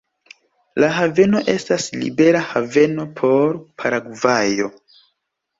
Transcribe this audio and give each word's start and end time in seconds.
La 0.83 0.87
haveno 0.95 1.41
estas 1.53 1.85
libera 2.05 2.41
haveno 2.55 3.05
por 3.21 3.55
Paragvajo. 3.83 4.73